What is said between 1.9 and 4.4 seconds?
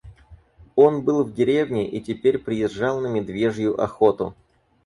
теперь приезжал на медвежью охоту.